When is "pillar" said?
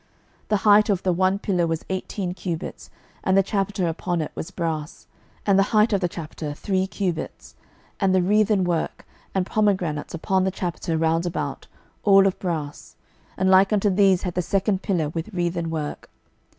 1.37-1.67, 14.81-15.09